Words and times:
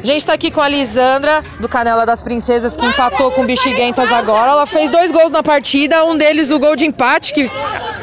A 0.00 0.06
gente 0.06 0.24
tá 0.24 0.32
aqui 0.32 0.50
com 0.50 0.60
a 0.60 0.68
Lisandra, 0.68 1.42
do 1.58 1.68
Canela 1.68 2.06
das 2.06 2.22
Princesas, 2.22 2.76
que 2.76 2.86
empatou 2.86 3.32
com 3.32 3.42
o 3.42 3.44
Bexiguentas 3.44 4.12
agora. 4.12 4.52
Ela 4.52 4.66
fez 4.66 4.90
dois 4.90 5.10
gols 5.10 5.32
na 5.32 5.42
partida, 5.42 6.04
um 6.04 6.16
deles 6.16 6.52
o 6.52 6.58
gol 6.58 6.76
de 6.76 6.86
empate, 6.86 7.32
que 7.32 7.50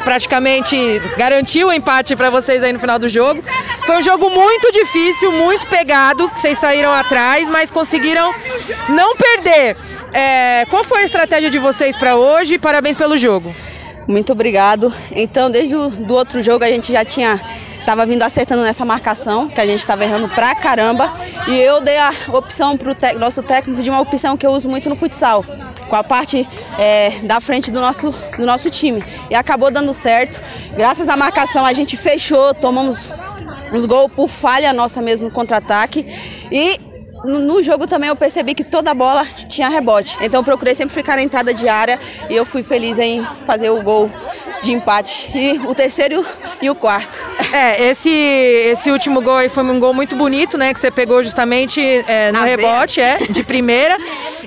praticamente 0.04 0.76
garantiu 1.16 1.68
o 1.68 1.72
empate 1.72 2.14
para 2.14 2.28
vocês 2.28 2.62
aí 2.62 2.72
no 2.72 2.78
final 2.78 2.98
do 2.98 3.08
jogo. 3.08 3.42
Foi 3.86 3.96
um 3.96 4.02
jogo 4.02 4.28
muito 4.28 4.70
difícil, 4.72 5.32
muito 5.32 5.66
pegado, 5.68 6.28
que 6.28 6.38
vocês 6.38 6.58
saíram 6.58 6.92
atrás, 6.92 7.48
mas 7.48 7.70
conseguiram 7.70 8.30
não 8.90 9.16
perder. 9.16 9.76
É, 10.12 10.66
qual 10.68 10.84
foi 10.84 11.00
a 11.00 11.04
estratégia 11.04 11.50
de 11.50 11.58
vocês 11.58 11.96
para 11.96 12.16
hoje? 12.16 12.58
Parabéns 12.58 12.96
pelo 12.96 13.16
jogo. 13.16 13.54
Muito 14.06 14.32
obrigado. 14.32 14.92
Então, 15.10 15.50
desde 15.50 15.74
o 15.74 15.88
do 15.88 16.14
outro 16.14 16.42
jogo 16.42 16.62
a 16.62 16.68
gente 16.68 16.92
já 16.92 17.04
tinha 17.04 17.40
tava 17.86 18.04
vindo 18.04 18.22
acertando 18.24 18.62
nessa 18.64 18.84
marcação, 18.84 19.48
que 19.48 19.60
a 19.60 19.64
gente 19.64 19.78
estava 19.78 20.02
errando 20.02 20.28
pra 20.28 20.54
caramba, 20.56 21.10
e 21.46 21.56
eu 21.56 21.80
dei 21.80 21.96
a 21.96 22.12
opção 22.32 22.76
pro 22.76 22.94
nosso 23.18 23.44
técnico 23.44 23.80
de 23.80 23.88
uma 23.88 24.00
opção 24.00 24.36
que 24.36 24.44
eu 24.44 24.50
uso 24.50 24.68
muito 24.68 24.88
no 24.88 24.96
futsal, 24.96 25.44
com 25.88 25.94
a 25.94 26.02
parte 26.02 26.46
é, 26.76 27.10
da 27.22 27.40
frente 27.40 27.70
do 27.70 27.80
nosso, 27.80 28.12
do 28.36 28.44
nosso 28.44 28.68
time. 28.68 29.02
E 29.30 29.36
acabou 29.36 29.70
dando 29.70 29.94
certo. 29.94 30.42
Graças 30.76 31.08
à 31.08 31.16
marcação 31.16 31.64
a 31.64 31.72
gente 31.72 31.96
fechou, 31.96 32.52
tomamos 32.52 33.08
os 33.72 33.84
gols 33.84 34.10
por 34.12 34.28
falha 34.28 34.72
nossa 34.72 35.00
mesmo 35.00 35.26
no 35.26 35.30
contra-ataque. 35.30 36.04
E 36.50 36.80
no 37.24 37.62
jogo 37.62 37.86
também 37.86 38.08
eu 38.08 38.16
percebi 38.16 38.52
que 38.52 38.64
toda 38.64 38.92
bola 38.94 39.24
tinha 39.48 39.68
rebote. 39.68 40.18
Então 40.20 40.40
eu 40.40 40.44
procurei 40.44 40.74
sempre 40.74 40.94
ficar 40.94 41.16
na 41.16 41.22
entrada 41.22 41.54
de 41.54 41.68
área 41.68 41.98
e 42.28 42.34
eu 42.34 42.44
fui 42.44 42.64
feliz 42.64 42.98
em 42.98 43.24
fazer 43.46 43.70
o 43.70 43.80
gol 43.82 44.10
de 44.62 44.72
empate. 44.72 45.30
E 45.34 45.58
o 45.66 45.74
terceiro 45.74 46.24
e 46.60 46.68
o 46.68 46.74
quarto. 46.74 47.15
É, 47.52 47.88
esse, 47.88 48.10
esse 48.10 48.90
último 48.90 49.20
gol 49.22 49.36
aí 49.36 49.48
foi 49.48 49.64
um 49.64 49.78
gol 49.78 49.94
muito 49.94 50.16
bonito, 50.16 50.58
né? 50.58 50.72
Que 50.72 50.80
você 50.80 50.90
pegou 50.90 51.22
justamente 51.22 51.80
é, 51.80 52.32
no 52.32 52.42
rebote, 52.42 53.00
é, 53.00 53.18
de 53.30 53.42
primeira. 53.42 53.96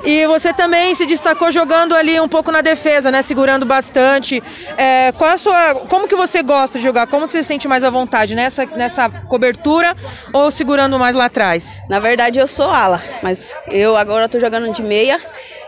E 0.03 0.25
você 0.27 0.53
também 0.53 0.93
se 0.93 1.05
destacou 1.05 1.51
jogando 1.51 1.95
ali 1.95 2.19
um 2.19 2.27
pouco 2.27 2.51
na 2.51 2.61
defesa, 2.61 3.11
né? 3.11 3.21
Segurando 3.21 3.65
bastante. 3.65 4.41
É, 4.77 5.11
qual 5.13 5.31
a 5.31 5.37
sua, 5.37 5.75
como 5.89 6.07
que 6.07 6.15
você 6.15 6.43
gosta 6.43 6.77
de 6.77 6.83
jogar? 6.83 7.07
Como 7.07 7.27
você 7.27 7.41
se 7.41 7.47
sente 7.47 7.67
mais 7.67 7.83
à 7.83 7.89
vontade? 7.89 8.35
Nessa, 8.35 8.65
nessa 8.65 9.09
cobertura 9.09 9.95
ou 10.33 10.51
segurando 10.51 10.99
mais 10.99 11.15
lá 11.15 11.25
atrás? 11.25 11.79
Na 11.89 11.99
verdade, 11.99 12.39
eu 12.39 12.47
sou 12.47 12.69
ala, 12.69 13.01
mas 13.23 13.55
eu 13.67 13.95
agora 13.97 14.25
estou 14.25 14.39
jogando 14.39 14.71
de 14.71 14.83
meia. 14.83 15.19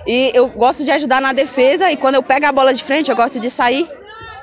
E 0.06 0.32
eu 0.34 0.50
gosto 0.50 0.84
de 0.84 0.92
ajudar 0.92 1.22
na 1.22 1.34
defesa. 1.34 1.92
E 1.92 1.98
quando 1.98 2.16
eu 2.16 2.24
pego 2.24 2.46
a 2.46 2.52
bola 2.52 2.74
de 2.74 2.84
frente, 2.84 3.10
eu 3.10 3.16
gosto 3.16 3.40
de 3.40 3.50
sair 3.50 3.88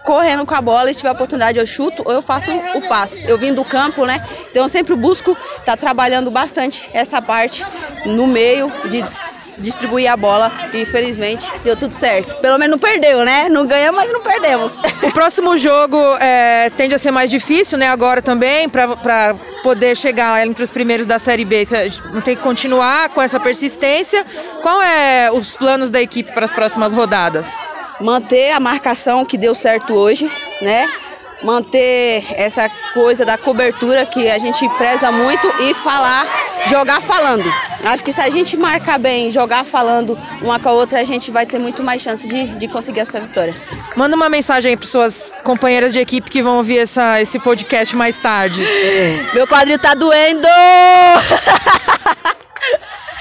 correndo 0.08 0.46
com 0.46 0.54
a 0.54 0.62
bola, 0.62 0.90
e 0.90 0.94
se 0.94 1.00
tiver 1.00 1.10
oportunidade 1.10 1.58
eu 1.58 1.66
chuto 1.66 2.02
ou 2.02 2.10
eu 2.10 2.22
faço 2.22 2.50
o 2.74 2.88
passe. 2.88 3.28
Eu 3.28 3.36
vim 3.36 3.52
do 3.52 3.62
campo, 3.62 4.06
né? 4.06 4.18
Então 4.50 4.62
eu 4.62 4.68
sempre 4.68 4.96
busco 4.96 5.32
estar 5.32 5.64
tá 5.72 5.76
trabalhando 5.76 6.30
bastante 6.30 6.88
essa 6.94 7.20
parte 7.20 7.62
no 8.06 8.26
meio 8.26 8.72
de 8.86 9.04
distribuir 9.58 10.10
a 10.10 10.16
bola 10.16 10.50
e 10.72 10.86
felizmente 10.86 11.52
deu 11.62 11.76
tudo 11.76 11.92
certo. 11.92 12.38
Pelo 12.38 12.56
menos 12.56 12.70
não 12.70 12.78
perdeu, 12.78 13.22
né? 13.22 13.50
Não 13.50 13.66
ganhamos, 13.66 13.96
mas 14.00 14.10
não 14.10 14.22
perdemos. 14.22 14.78
O 15.02 15.12
próximo 15.12 15.56
jogo 15.56 15.96
é, 16.20 16.70
tende 16.76 16.94
a 16.94 16.98
ser 16.98 17.10
mais 17.10 17.30
difícil, 17.30 17.78
né? 17.78 17.88
Agora 17.88 18.20
também, 18.22 18.68
para 18.68 19.34
poder 19.62 19.96
chegar 19.96 20.46
entre 20.46 20.62
os 20.62 20.70
primeiros 20.70 21.06
da 21.06 21.18
Série 21.18 21.44
B. 21.44 21.64
Você 21.64 21.90
tem 22.24 22.36
que 22.36 22.42
continuar 22.42 23.10
com 23.10 23.20
essa 23.20 23.38
persistência. 23.38 24.24
Qual 24.62 24.80
é 24.82 25.30
os 25.32 25.54
planos 25.54 25.90
da 25.90 26.00
equipe 26.00 26.32
para 26.32 26.44
as 26.44 26.52
próximas 26.52 26.92
rodadas? 26.92 27.52
Manter 28.00 28.52
a 28.52 28.60
marcação 28.60 29.24
que 29.24 29.36
deu 29.36 29.54
certo 29.54 29.94
hoje, 29.94 30.30
né? 30.62 30.88
Manter 31.42 32.24
essa 32.34 32.68
coisa 32.92 33.24
da 33.24 33.38
cobertura 33.38 34.04
que 34.04 34.28
a 34.28 34.38
gente 34.38 34.68
preza 34.70 35.12
muito 35.12 35.46
e 35.60 35.72
falar, 35.74 36.26
jogar 36.66 37.00
falando. 37.00 37.44
Acho 37.84 38.04
que 38.04 38.12
se 38.12 38.20
a 38.20 38.28
gente 38.28 38.56
marcar 38.56 38.98
bem, 38.98 39.30
jogar 39.30 39.64
falando 39.64 40.18
uma 40.42 40.58
com 40.58 40.68
a 40.68 40.72
outra, 40.72 41.00
a 41.00 41.04
gente 41.04 41.30
vai 41.30 41.46
ter 41.46 41.60
muito 41.60 41.82
mais 41.84 42.02
chance 42.02 42.26
de, 42.26 42.44
de 42.58 42.66
conseguir 42.66 43.00
essa 43.00 43.20
vitória. 43.20 43.54
Manda 43.94 44.16
uma 44.16 44.28
mensagem 44.28 44.70
aí 44.70 44.76
para 44.76 44.86
suas 44.86 45.32
companheiras 45.44 45.92
de 45.92 46.00
equipe 46.00 46.28
que 46.28 46.42
vão 46.42 46.56
ouvir 46.56 46.78
essa, 46.78 47.20
esse 47.20 47.38
podcast 47.38 47.96
mais 47.96 48.18
tarde. 48.18 48.60
Meu 49.32 49.46
quadril 49.46 49.78
tá 49.78 49.94
doendo! 49.94 50.48